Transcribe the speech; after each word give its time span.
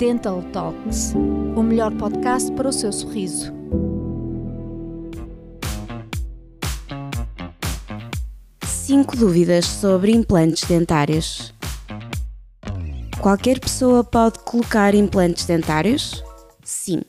Dental 0.00 0.42
Talks, 0.50 1.12
o 1.54 1.62
melhor 1.62 1.94
podcast 1.94 2.50
para 2.52 2.70
o 2.70 2.72
seu 2.72 2.90
sorriso. 2.90 3.52
Cinco 8.64 9.14
dúvidas 9.14 9.66
sobre 9.66 10.12
implantes 10.12 10.66
dentários. 10.66 11.52
Qualquer 13.20 13.60
pessoa 13.60 14.02
pode 14.02 14.38
colocar 14.38 14.94
implantes 14.94 15.44
dentários? 15.44 16.24
Sim. 16.64 17.02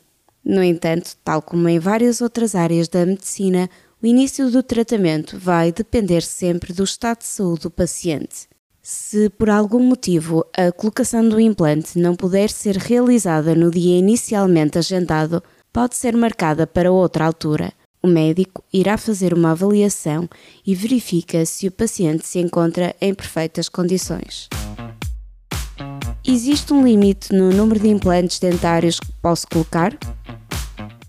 No 0.43 0.61
entanto, 0.61 1.15
tal 1.23 1.41
como 1.41 1.69
em 1.69 1.79
várias 1.79 2.19
outras 2.19 2.55
áreas 2.55 2.89
da 2.89 3.05
medicina, 3.05 3.69
o 4.03 4.05
início 4.05 4.51
do 4.51 4.61
tratamento 4.61 5.39
vai 5.39 5.71
depender 5.71 6.21
sempre 6.21 6.73
do 6.73 6.83
estado 6.83 7.19
de 7.19 7.27
saúde 7.27 7.61
do 7.61 7.71
paciente. 7.71 8.49
Se 8.83 9.29
por 9.29 9.47
algum 9.47 9.79
motivo 9.79 10.43
a 10.57 10.71
colocação 10.71 11.29
do 11.29 11.39
implante 11.39 11.99
não 11.99 12.15
puder 12.15 12.49
ser 12.49 12.77
realizada 12.77 13.53
no 13.53 13.69
dia 13.69 13.99
inicialmente 13.99 14.79
agendado, 14.79 15.43
pode 15.71 15.95
ser 15.95 16.17
marcada 16.17 16.65
para 16.65 16.91
outra 16.91 17.25
altura. 17.25 17.71
O 18.01 18.07
médico 18.07 18.63
irá 18.73 18.97
fazer 18.97 19.35
uma 19.35 19.51
avaliação 19.51 20.27
e 20.65 20.73
verifica 20.73 21.45
se 21.45 21.67
o 21.67 21.71
paciente 21.71 22.25
se 22.25 22.39
encontra 22.39 22.95
em 22.99 23.13
perfeitas 23.13 23.69
condições. 23.69 24.49
Existe 26.25 26.73
um 26.73 26.83
limite 26.83 27.31
no 27.35 27.51
número 27.51 27.79
de 27.79 27.87
implantes 27.87 28.39
dentários 28.39 28.99
que 28.99 29.11
posso 29.21 29.47
colocar? 29.47 29.95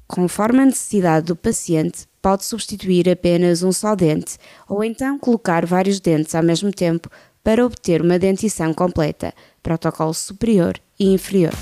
Conforme 0.06 0.60
a 0.60 0.66
necessidade 0.66 1.26
do 1.26 1.36
paciente, 1.36 2.06
pode 2.22 2.44
substituir 2.44 3.10
apenas 3.10 3.64
um 3.64 3.72
só 3.72 3.96
dente 3.96 4.38
ou 4.68 4.82
então 4.84 5.18
colocar 5.18 5.66
vários 5.66 5.98
dentes 5.98 6.34
ao 6.34 6.42
mesmo 6.42 6.70
tempo 6.70 7.10
para 7.42 7.66
obter 7.66 8.00
uma 8.00 8.18
dentição 8.18 8.72
completa, 8.72 9.34
protocolo 9.62 10.14
superior 10.14 10.78
e 10.98 11.12
inferior. 11.12 11.52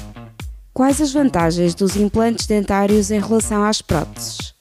Quais 0.75 1.01
as 1.01 1.13
vantagens 1.13 1.75
dos 1.75 1.97
implantes 1.97 2.47
dentários 2.47 3.11
em 3.11 3.19
relação 3.19 3.65
às 3.65 3.81
próteses? 3.81 4.55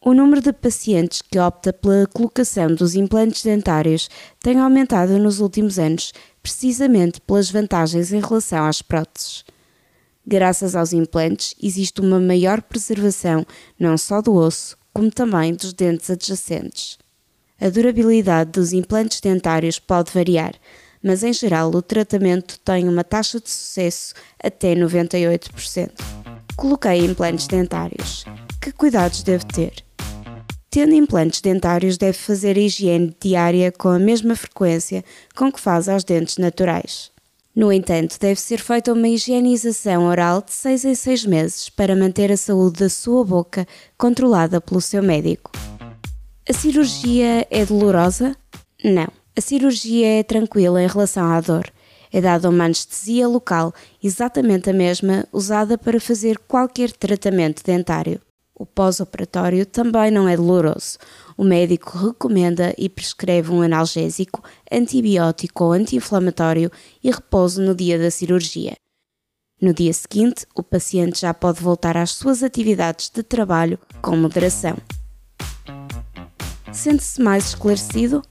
O 0.00 0.12
número 0.12 0.40
de 0.40 0.52
pacientes 0.52 1.22
que 1.22 1.38
opta 1.38 1.72
pela 1.72 2.08
colocação 2.08 2.74
dos 2.74 2.96
implantes 2.96 3.44
dentários 3.44 4.08
tem 4.40 4.58
aumentado 4.58 5.16
nos 5.18 5.38
últimos 5.38 5.78
anos, 5.78 6.12
precisamente 6.42 7.20
pelas 7.20 7.48
vantagens 7.48 8.12
em 8.12 8.20
relação 8.20 8.66
às 8.66 8.82
próteses. 8.82 9.44
Graças 10.26 10.74
aos 10.74 10.92
implantes, 10.92 11.54
existe 11.62 12.00
uma 12.00 12.18
maior 12.18 12.62
preservação 12.62 13.46
não 13.78 13.96
só 13.96 14.20
do 14.20 14.34
osso, 14.34 14.76
como 14.92 15.10
também 15.10 15.54
dos 15.54 15.72
dentes 15.72 16.10
adjacentes. 16.10 16.98
A 17.60 17.68
durabilidade 17.68 18.50
dos 18.50 18.72
implantes 18.72 19.20
dentários 19.20 19.78
pode 19.78 20.10
variar, 20.12 20.54
mas 21.02 21.22
em 21.22 21.32
geral 21.32 21.70
o 21.70 21.82
tratamento 21.82 22.58
tem 22.60 22.88
uma 22.88 23.04
taxa 23.04 23.40
de 23.40 23.50
sucesso 23.50 24.14
até 24.42 24.74
98%. 24.74 25.90
Coloquei 26.56 26.98
implantes 27.04 27.46
dentários. 27.46 28.24
Que 28.60 28.72
cuidados 28.72 29.22
devo 29.22 29.44
ter? 29.46 29.84
Tendo 30.70 30.94
implantes 30.94 31.40
dentários, 31.40 31.98
deve 31.98 32.16
fazer 32.16 32.56
a 32.56 32.60
higiene 32.60 33.14
diária 33.20 33.70
com 33.70 33.88
a 33.88 33.98
mesma 33.98 34.34
frequência 34.34 35.04
com 35.34 35.52
que 35.52 35.60
faz 35.60 35.88
aos 35.88 36.02
dentes 36.02 36.38
naturais. 36.38 37.12
No 37.54 37.70
entanto, 37.70 38.18
deve 38.18 38.40
ser 38.40 38.60
feita 38.60 38.94
uma 38.94 39.08
higienização 39.08 40.06
oral 40.06 40.40
de 40.40 40.52
6 40.52 40.86
em 40.86 40.94
6 40.94 41.26
meses 41.26 41.68
para 41.68 41.94
manter 41.94 42.32
a 42.32 42.36
saúde 42.36 42.80
da 42.80 42.88
sua 42.88 43.22
boca 43.22 43.66
controlada 43.98 44.58
pelo 44.58 44.80
seu 44.80 45.02
médico. 45.02 45.50
A 46.48 46.52
cirurgia 46.54 47.46
é 47.50 47.64
dolorosa? 47.66 48.34
Não. 48.82 49.08
A 49.36 49.40
cirurgia 49.40 50.20
é 50.20 50.22
tranquila 50.22 50.82
em 50.82 50.86
relação 50.86 51.30
à 51.30 51.40
dor. 51.42 51.70
É 52.10 52.22
dada 52.22 52.48
uma 52.48 52.64
anestesia 52.64 53.28
local, 53.28 53.74
exatamente 54.02 54.70
a 54.70 54.72
mesma 54.72 55.26
usada 55.30 55.76
para 55.76 56.00
fazer 56.00 56.38
qualquer 56.38 56.90
tratamento 56.90 57.62
dentário. 57.62 58.18
O 58.62 58.66
pós-operatório 58.66 59.66
também 59.66 60.08
não 60.12 60.28
é 60.28 60.36
doloroso. 60.36 60.96
O 61.36 61.42
médico 61.42 61.98
recomenda 61.98 62.72
e 62.78 62.88
prescreve 62.88 63.50
um 63.50 63.60
analgésico, 63.60 64.40
antibiótico 64.70 65.64
ou 65.64 65.72
anti-inflamatório 65.72 66.70
e 67.02 67.10
repouso 67.10 67.60
no 67.60 67.74
dia 67.74 67.98
da 67.98 68.08
cirurgia. 68.08 68.76
No 69.60 69.74
dia 69.74 69.92
seguinte, 69.92 70.46
o 70.54 70.62
paciente 70.62 71.22
já 71.22 71.34
pode 71.34 71.60
voltar 71.60 71.96
às 71.96 72.12
suas 72.12 72.40
atividades 72.44 73.10
de 73.12 73.24
trabalho 73.24 73.80
com 74.00 74.16
moderação. 74.16 74.76
Sente-se 76.72 77.20
mais 77.20 77.46
esclarecido? 77.46 78.22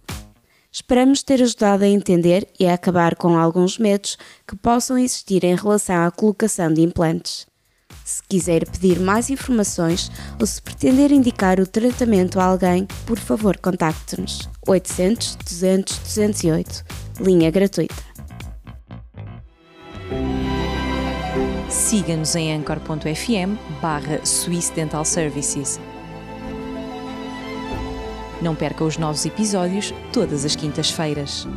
Esperamos 0.72 1.24
ter 1.24 1.44
ajudado 1.44 1.84
a 1.84 1.90
entender 1.90 2.47
e 2.58 2.68
a 2.68 2.75
acabar 2.75 3.18
com 3.18 3.38
alguns 3.38 3.78
medos 3.78 4.18
que 4.47 4.56
possam 4.56 4.97
existir 4.97 5.44
em 5.44 5.56
relação 5.56 6.06
à 6.06 6.09
colocação 6.09 6.74
de 6.74 6.80
implantes. 6.80 7.50
Se 8.03 8.22
quiser 8.28 8.66
pedir 8.69 9.00
mais 9.00 9.29
informações 9.29 10.12
ou 10.39 10.45
se 10.45 10.62
pretender 10.62 11.12
indicar 11.12 11.59
o 11.59 11.67
tratamento 11.67 12.39
a 12.39 12.45
alguém, 12.45 12.88
por 13.06 13.17
favor 13.17 13.57
contacte-nos 13.57 14.50
800 14.67 15.35
200 15.35 16.00
208, 16.00 16.84
linha 17.19 17.50
gratuita. 17.51 18.11
Siga-nos 21.69 22.35
em 22.35 22.53
anchor.fm 22.53 23.57
barra 23.81 24.25
Swiss 24.25 24.69
Dental 24.72 25.06
Services 25.06 25.79
não 28.41 28.56
perca 28.56 28.84
os 28.84 28.97
novos 28.97 29.25
episódios 29.25 29.94
todas 30.11 30.44
as 30.44 30.56
quintas-feiras. 30.56 31.47